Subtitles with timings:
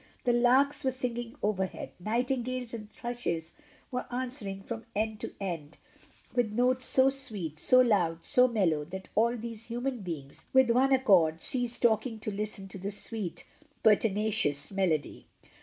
[0.23, 3.53] The larks were singing overhead, nightingales and thrushes
[3.91, 5.77] were answering from end to end
[6.33, 6.55] with gt MRS.
[6.55, 6.57] DYMOND.
[6.57, 11.43] notes so sweet, so loud, so mellow that all these human beings, with one accord,
[11.43, 13.43] ceased talking to listen to the sweet
[13.83, 15.27] pertinacious melody.